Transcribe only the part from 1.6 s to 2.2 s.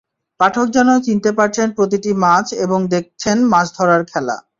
প্রতিটি